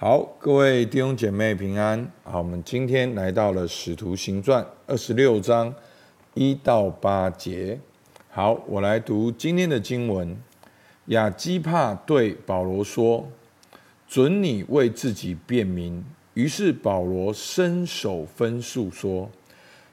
[0.00, 2.08] 好，各位弟兄姐妹平安。
[2.22, 5.74] 好，我们今天来到了《使徒行传》二十六章
[6.34, 7.76] 一到八节。
[8.30, 10.36] 好，我来读今天的经文。
[11.06, 13.26] 亚基帕对保罗说
[14.06, 16.04] ：“准你为自己辩明。”
[16.34, 19.28] 于是保罗伸手分诉说：“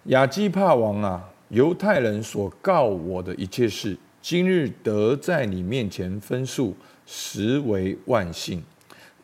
[0.05, 6.75] 亚基帕王啊，犹太人所告我的一切事，今日得在你面前分诉，
[7.07, 8.61] 实为万幸。”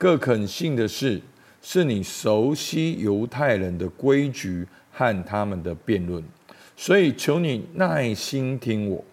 [0.02, 1.22] 更可信的是，
[1.62, 6.23] 是你熟悉犹太人的规矩和他们的辩论，
[6.76, 9.06] 所以求你耐心听我。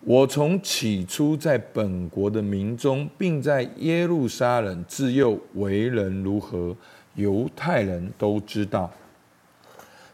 [0.00, 6.74] 我从起初在本国的民中，并在耶路撒冷自幼为人如何，
[7.16, 8.90] 犹太人都知道。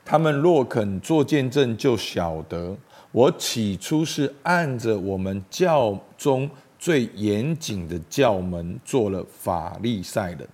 [0.04, 2.76] 他们若肯作见证，就晓得
[3.12, 6.50] 我起初是按着我们教中。
[6.80, 10.48] 最严谨的教门做了法利赛人，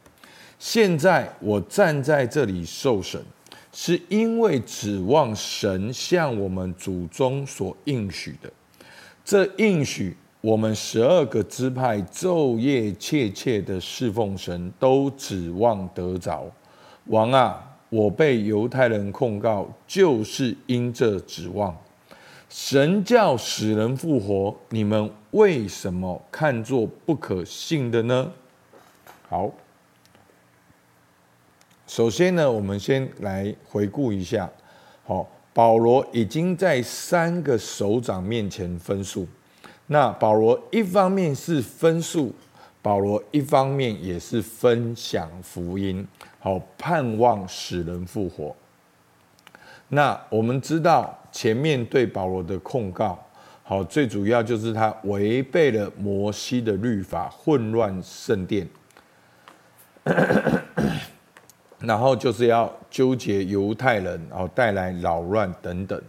[0.59, 3.23] 现在我站在这里受审，
[3.73, 8.53] 是因为指望神向我们祖宗所应许的。
[9.25, 16.45] 这应许我们十二个支派昼夜切切的侍奉神，都指望得着。
[17.05, 21.73] 王啊，我被犹太人控告，就是因这指望。
[22.49, 28.33] 神教使人复活，你们为什么看作不可信的呢？
[29.29, 29.51] 好，
[31.87, 34.49] 首先呢，我们先来回顾一下。
[35.05, 39.27] 好，保罗已经在三个首长面前分数。
[39.89, 42.33] 那保罗一方面是分数，
[42.81, 46.07] 保罗一方面也是分享福音，
[46.39, 48.55] 好，盼望使人复活。
[49.89, 51.17] 那我们知道。
[51.33, 53.19] 前面对保罗的控告，
[53.63, 58.67] 好，最主要就是他违背了摩西的律法，混乱圣殿，
[61.81, 66.01] 然后就是要纠结犹太人，然后带来扰乱等等。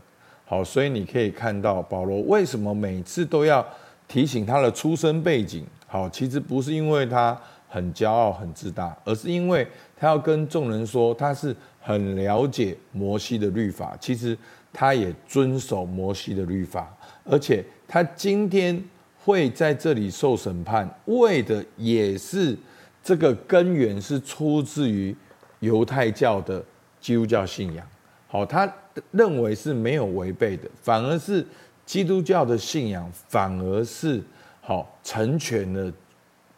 [0.45, 3.66] 好，所以你可以看到保罗为什么每次都要
[4.08, 5.66] 提醒他的出身背景。
[5.87, 7.37] 好，其实不是因为他
[7.67, 9.67] 很骄傲、很自大，而是因为
[9.99, 13.97] 他要跟众人说他是很了解摩西的律法。
[13.99, 14.37] 其实。
[14.73, 18.80] 他也遵守摩西的律法，而且他今天
[19.23, 22.55] 会在这里受审判，为的也是
[23.02, 25.15] 这个根源是出自于
[25.61, 26.63] 犹太教的
[27.02, 27.83] 基督教信仰。
[28.27, 28.71] 好，他
[29.09, 31.43] 认为是没有违背的，反而是
[31.83, 34.21] 基督教的信仰，反而是
[34.61, 35.91] 好成全了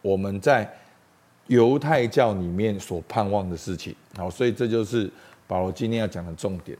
[0.01, 0.69] 我们在
[1.49, 3.93] 犹太教里面所盼望的事情。
[4.15, 5.09] 好，所以这就是
[5.47, 6.77] 保罗今天要讲的重点。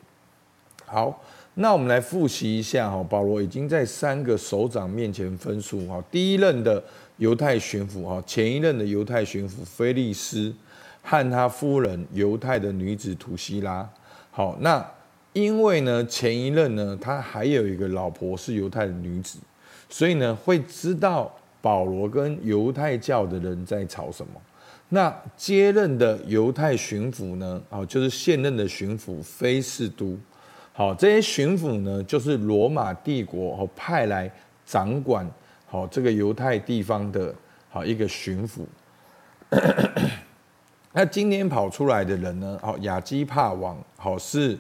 [0.86, 1.22] 好，
[1.56, 6.02] 那我们来复习一下哈，保罗已经在三个首长面前分述哈。
[6.12, 6.82] 第一任的
[7.18, 10.54] 犹太巡抚哈，前一任的犹太巡抚菲利斯
[11.02, 13.88] 和他夫人犹太的女子图西拉。
[14.30, 14.84] 好，那
[15.34, 19.40] 因为呢，前一任呢，他还有一个老婆是犹太的女子，
[19.90, 24.34] 所以呢，会知道保罗跟犹太教的人在吵什么。
[24.92, 30.18] 那接任的犹太巡抚呢，哦，就是现任的巡抚菲士都。
[30.74, 34.32] 好，这些巡抚呢，就是罗马帝国和派来
[34.66, 35.30] 掌管
[35.68, 37.34] 好这个犹太地方的
[37.70, 38.62] 好一个巡抚。
[40.94, 42.58] 那今天跑出来的人呢？
[42.62, 44.58] 好，亚基帕王，好是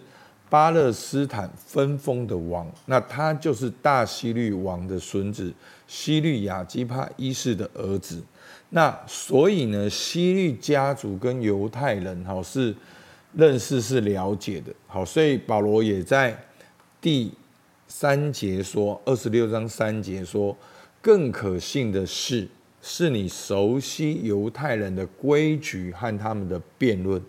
[0.47, 5.51] 巴勒斯坦分封的王，那他就是大希律王的孙子，
[5.87, 8.21] 希律亚基帕一世的儿子。
[8.69, 12.75] 那所以呢，希律家族跟犹太人好是。
[13.35, 16.35] 认识是了解的，好，所以保罗也在
[16.99, 17.31] 第
[17.87, 20.57] 三节说，二十六章三节说，
[20.99, 22.47] 更可信的是，
[22.81, 27.21] 是你熟悉犹太人的规矩和他们的辩论，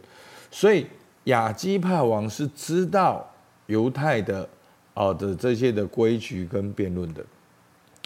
[0.50, 0.86] 所以
[1.24, 3.30] 亚基帕王是知道
[3.66, 4.48] 犹太的
[4.94, 7.22] 啊的这些的规矩跟辩论的，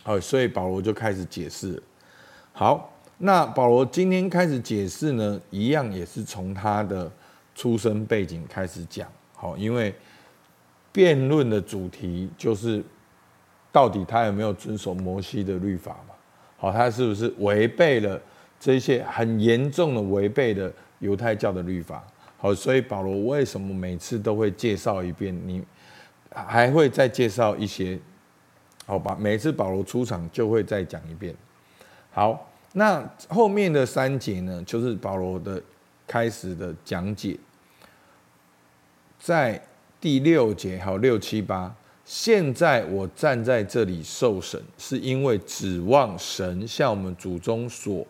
[0.02, 1.80] 好，所以保罗就开始解释。
[2.52, 7.10] 好，那保罗今天开始解释呢，一样也是从他的。
[7.56, 9.94] 出生背景开始讲，好，因为
[10.90, 12.82] 辩论的主题就是
[13.70, 16.16] 到底他有没有遵守摩西的律法嘛？
[16.58, 18.20] 好，他是不是违背了
[18.58, 20.68] 这些很严重的违背了
[20.98, 22.04] 犹太教的律法？
[22.38, 25.32] 好，所以保罗为什么每次都会介绍一遍？
[25.46, 25.62] 你
[26.34, 27.96] 还会再介绍一些？
[28.84, 31.32] 好吧，每次保罗出场就会再讲一遍。
[32.10, 35.60] 好，那后面的三节呢，就是保罗的。
[36.06, 37.34] 开始的讲解，
[39.18, 39.60] 在
[39.98, 41.74] 第六节还有六七八。
[42.04, 48.06] 现在我站在这里受审，是因为指望神向我们祖宗所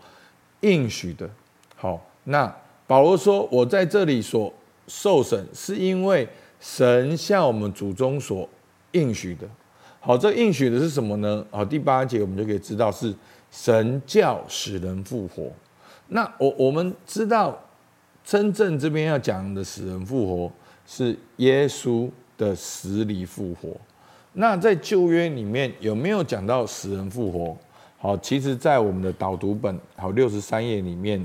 [0.63, 1.31] 应许的。
[1.77, 2.53] 好，那
[2.89, 4.53] 保罗说：“我在这里所
[4.89, 6.29] 受审，是因为
[6.59, 8.47] 神向我们祖宗所
[8.91, 9.49] 应许的。
[10.01, 11.47] 好，这应许的是什么呢？
[11.53, 13.15] 好，第八节我们就可以知道是
[13.55, 15.49] 神教使人复活。
[16.09, 17.57] 那我我们知道，
[18.25, 20.53] 真正这边要讲的使人复活
[20.85, 23.71] 是耶稣的死里复活。
[24.33, 27.57] 那在旧约里面有没有讲到使人复活？
[27.97, 31.25] 好，其实，在我们的导读本好六十三页里面，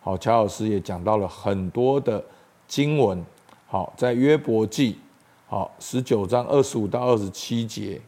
[0.00, 2.24] 好，乔老师也讲到了很多的
[2.66, 3.22] 经文。
[3.66, 4.96] 好，在约伯记，
[5.46, 8.00] 好十九章二十五到二十七节，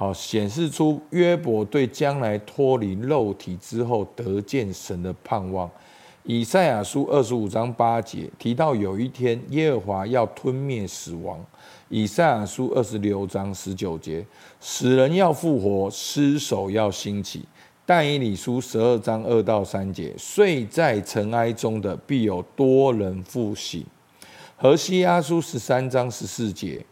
[0.00, 5.70] 好显示出约伯对将来脱离肉体之后得见神的盼望。
[6.22, 11.38] 以赛亚书二十五章八节提到有一天耶和华要吞灭死亡。
[11.90, 14.24] 以赛亚书二十六章十九节，
[14.58, 17.44] 死人要复活，尸首要兴起。
[17.84, 23.84] 但以理书十二章二到三节，睡在尘埃中的必有多人复醒。
[24.56, 26.82] 何西阿书十三章十四节，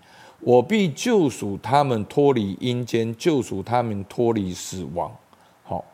[0.40, 5.14] 我必救赎他们脱离阴间，救赎他们脱离死亡。
[5.62, 5.84] 好，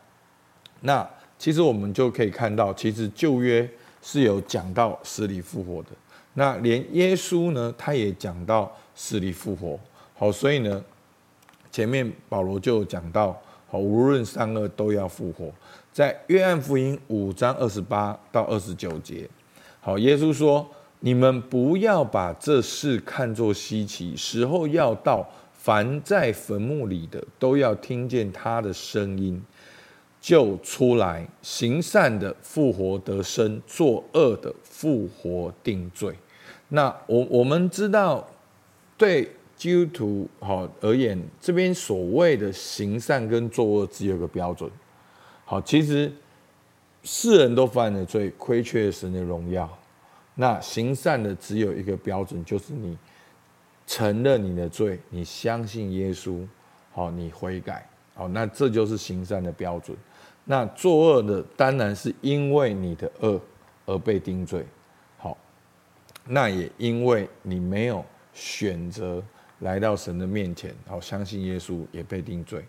[0.81, 1.07] 那
[1.37, 3.69] 其实我们就可以看到，其实旧约
[4.01, 5.89] 是有讲到死里复活的。
[6.33, 9.79] 那连耶稣呢，他也讲到死里复活。
[10.17, 10.83] 好，所以呢，
[11.71, 13.39] 前面保罗就讲到。
[13.67, 15.51] 好，无论善恶都要复活。
[15.91, 19.27] 在约翰福音五章二十八到二十九节，
[19.81, 20.65] 好，耶稣说
[20.99, 29.41] ：“你们不要把这事看作稀奇，时候要到，凡在坟墓里的都要听见他的声音，
[30.19, 31.27] 就出来。
[31.41, 36.13] 行善的复活得生，作恶的复活定罪。”
[36.69, 38.27] 那我我们知道，
[38.97, 39.29] 对。
[39.57, 44.69] 基督徒好而言，这边所谓的行善跟作恶只有个标准。
[45.45, 46.11] 好，其实
[47.03, 49.65] 世人都犯了罪，亏缺神的荣耀。
[50.35, 52.97] 那行善的只有一个标准，就是你
[53.87, 56.45] 承认你的罪，你相信耶稣，
[56.91, 59.97] 好，你悔改，好，那这就是行善的标准。
[60.43, 63.41] 那作恶的当然是因为你的恶
[63.85, 64.65] 而被定罪。
[65.17, 65.37] 好，
[66.25, 69.23] 那也因为你没有选择。
[69.59, 72.63] 来到神的面前，好，相信耶稣也被定罪。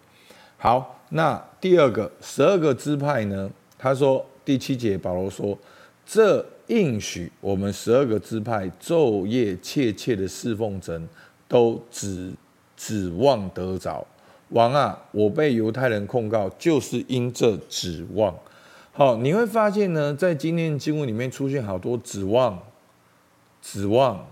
[0.56, 3.50] 好，那第二个十二个支派呢？
[3.76, 5.58] 他说第七节，保罗说
[6.06, 11.08] ：“这应许我们十二个支派昼夜切切的侍奉神，
[11.46, 12.32] 都只
[12.76, 14.06] 指望得着。
[14.50, 18.34] 王啊，我被犹太人控告，就是因这指望。
[18.92, 22.62] 好，你会发现呢，在今天经文里面出现好多指望，
[23.60, 24.26] 指望，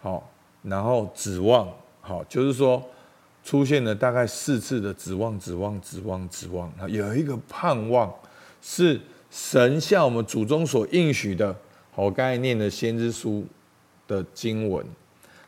[0.00, 0.26] 好。”
[0.62, 1.66] 然后指望，
[2.02, 2.82] 好，就是说
[3.42, 6.70] 出现了大概四次的指望，指望，指望，指望。
[6.86, 8.12] 有一个盼望
[8.60, 11.56] 是神向我们祖宗所应许的。
[11.94, 13.44] 我刚才念的先知书
[14.08, 14.84] 的经文。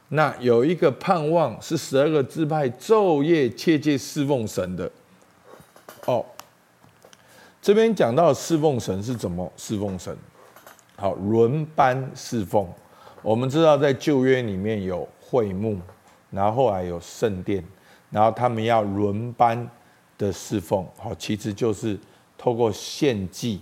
[0.09, 4.91] 那有一个盼望是十二个支派昼夜切切侍奉神的。
[6.05, 6.25] 哦，
[7.63, 10.15] 这边讲到侍奉神是怎么侍奉神？
[10.97, 12.69] 好，轮班侍奉。
[13.23, 15.81] 我们知道，在旧约里面有会幕，
[16.31, 17.65] 然后后来有圣殿，
[18.11, 19.67] 然后他们要轮班
[20.19, 21.99] 的侍奉，好，其实就是
[22.37, 23.61] 透过献祭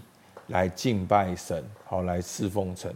[0.50, 2.94] 来敬拜神，好，来侍奉神。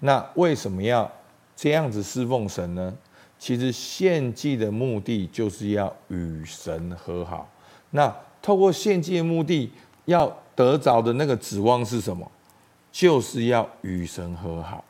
[0.00, 1.10] 那为什么要
[1.56, 2.94] 这样子侍奉神呢？
[3.38, 7.48] 其实献祭的目的就是要与神和好。
[7.90, 9.70] 那透过献祭的目的，
[10.06, 12.30] 要得着的那个指望是什么？
[12.90, 14.84] 就是要与神和好。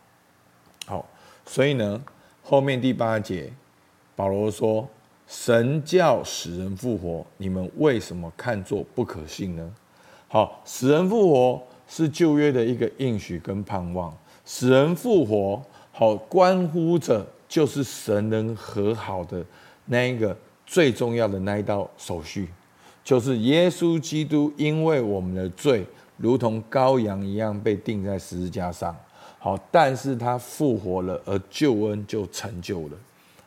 [0.87, 1.05] 好。
[1.47, 2.03] 所以呢，
[2.43, 3.53] 后面第八节，
[4.17, 4.89] 保罗说
[5.29, 9.75] ：“神叫死人复活，你们为什么看作不可信呢？”
[10.29, 14.15] 好，死人复活是旧约的一个应许跟盼望。
[14.45, 15.63] 死人复活，
[15.93, 19.45] 好，关乎着就是神能和好的
[19.87, 20.37] 那一个
[20.67, 22.49] 最重要的那一道手续，
[23.03, 25.85] 就是耶稣基督因为我们的罪，
[26.17, 28.95] 如同羔羊一样被钉在十字架上。
[29.39, 32.97] 好，但是他复活了，而救恩就成就了。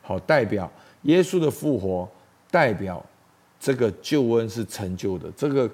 [0.00, 0.70] 好，代表
[1.02, 2.08] 耶稣的复活，
[2.50, 3.04] 代表
[3.58, 5.28] 这个救恩是成就的。
[5.36, 5.68] 这个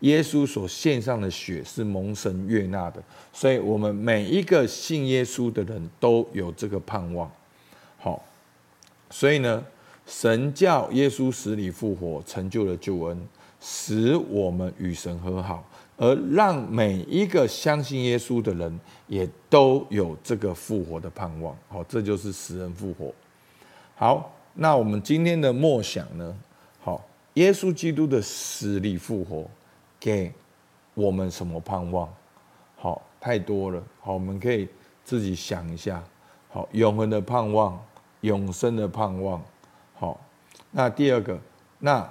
[0.00, 3.02] 耶稣所献上的血是蒙神悦纳的，
[3.32, 7.30] 所以我们每一个信耶稣的人都有这个盼望。
[7.98, 8.24] 好，
[9.10, 9.64] 所以呢，
[10.06, 13.28] 神叫耶稣死里复活，成就了救恩，
[13.60, 15.64] 使我们与神和好。
[16.00, 23.12] 而让每一个相信耶稣的人也都有这个复活的盼望，好，这就是死人复活。
[23.96, 26.36] 好，那我们今天的默想呢？
[26.80, 29.50] 好，耶稣基督的死里复活
[29.98, 30.32] 给
[30.94, 32.08] 我们什么盼望？
[32.76, 33.82] 好，太多了。
[34.00, 34.68] 好，我们可以
[35.04, 36.02] 自己想一下。
[36.48, 37.78] 好，永恒的盼望，
[38.22, 39.42] 永生的盼望。
[39.94, 40.20] 好，
[40.70, 41.38] 那第二个，
[41.78, 42.08] 那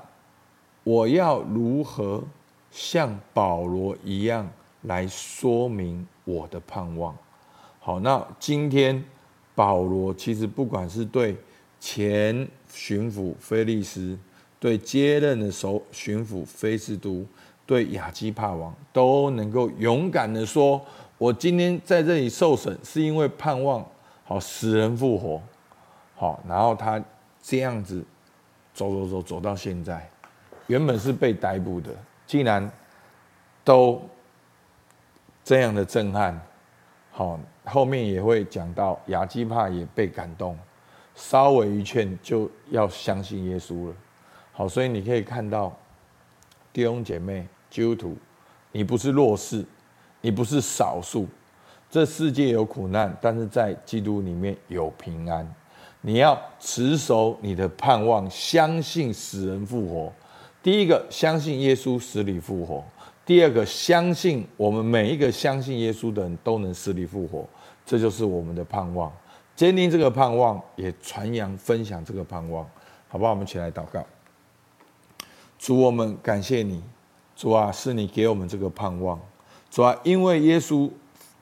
[0.84, 2.24] 我要如何
[2.72, 4.48] 像保罗一样
[4.84, 7.16] 来说明我的盼望？
[7.80, 9.04] 好，那今天
[9.56, 11.36] 保罗其实不管是对
[11.80, 14.18] 前巡抚菲利斯，
[14.60, 17.26] 对接任的首巡抚菲斯都，
[17.68, 20.82] 对亚基帕王，都能够勇敢的说
[21.20, 23.86] ：“我今天在这里受审，是因为盼望
[24.24, 25.40] 好死人复活。”
[26.16, 27.00] 好，然后他
[27.44, 28.04] 这样子
[28.74, 30.10] 走走走走到现在，
[30.66, 31.92] 原本是被逮捕的，
[32.26, 32.68] 竟然
[33.64, 34.02] 都
[35.44, 36.40] 这样的震撼。
[37.12, 40.58] 好，后面也会讲到亚基帕也被感动，
[41.16, 43.94] 稍微一劝就要相信耶稣了。
[44.54, 45.76] 好，所以你可以看到
[46.72, 48.18] 弟兄姐妹、基督徒，
[48.72, 49.66] 你不是弱势，
[50.22, 51.28] 你不是少数。
[51.90, 55.48] 这世界有苦难，但是在基督里面有平安。
[56.02, 60.14] 你要持守你的盼望，相信死人复活。
[60.62, 62.84] 第一个，相信耶稣死里复活；
[63.26, 67.48] 第二个，相信我们每一个相信耶稣的人都能死里复活。
[67.86, 69.12] 这就是我们的盼望。
[69.56, 72.70] 坚定这个盼望，也传扬分享这个盼望，
[73.08, 73.32] 好不好？
[73.32, 74.06] 我们一起来祷告。
[75.58, 76.84] 主，我们感谢你，
[77.38, 79.20] 主啊，是你给我们这个盼望。
[79.70, 80.90] 主啊，因为耶稣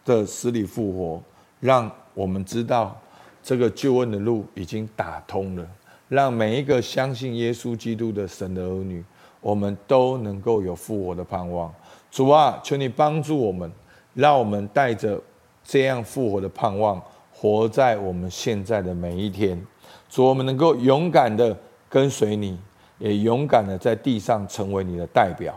[0.04, 1.24] 的死里复活，
[1.62, 2.94] 让我们知道
[3.42, 5.66] 这个救恩的路已经打通了，
[6.10, 9.02] 让每一个相信耶稣基督的神的儿女，
[9.40, 11.74] 我们都能够有复活的盼望。
[12.12, 13.72] 主啊，求你帮助我们，
[14.14, 15.18] 让我们带着
[15.64, 19.66] 这样复活的盼望，活在我们现在的每一天。
[20.10, 22.60] 主，我们能够勇敢的跟随你。
[22.98, 25.54] 也勇敢的在地上成为你的代表，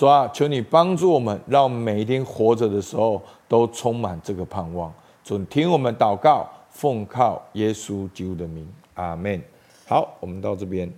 [0.00, 4.90] 主啊，求你帮助我们，让我们每一天活着的时候都充满这个盼望。
[5.22, 9.38] 主，听我们祷告，奉靠耶稣基督的名，阿门。
[9.86, 10.90] 好，我们到这边。